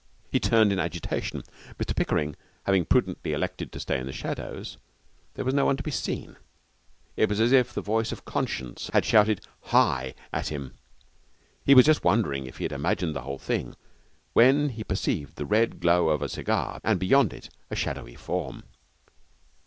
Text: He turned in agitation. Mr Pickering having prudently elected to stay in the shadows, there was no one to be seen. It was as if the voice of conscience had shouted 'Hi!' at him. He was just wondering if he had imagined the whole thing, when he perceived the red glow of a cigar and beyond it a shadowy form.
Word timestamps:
He 0.31 0.39
turned 0.39 0.73
in 0.73 0.79
agitation. 0.79 1.43
Mr 1.77 1.95
Pickering 1.95 2.35
having 2.63 2.85
prudently 2.85 3.33
elected 3.33 3.71
to 3.71 3.79
stay 3.79 3.99
in 3.99 4.07
the 4.07 4.11
shadows, 4.11 4.77
there 5.35 5.45
was 5.45 5.53
no 5.53 5.63
one 5.65 5.77
to 5.77 5.83
be 5.83 5.91
seen. 5.91 6.37
It 7.15 7.29
was 7.29 7.39
as 7.39 7.51
if 7.51 7.71
the 7.71 7.81
voice 7.83 8.11
of 8.11 8.25
conscience 8.25 8.89
had 8.93 9.05
shouted 9.05 9.45
'Hi!' 9.65 10.15
at 10.33 10.47
him. 10.47 10.73
He 11.67 11.75
was 11.75 11.85
just 11.85 12.03
wondering 12.03 12.47
if 12.47 12.57
he 12.57 12.63
had 12.65 12.71
imagined 12.71 13.15
the 13.15 13.21
whole 13.21 13.37
thing, 13.37 13.75
when 14.33 14.69
he 14.69 14.83
perceived 14.83 15.35
the 15.35 15.45
red 15.45 15.79
glow 15.79 16.09
of 16.09 16.23
a 16.23 16.29
cigar 16.29 16.81
and 16.83 16.99
beyond 16.99 17.31
it 17.31 17.51
a 17.69 17.75
shadowy 17.75 18.15
form. 18.15 18.63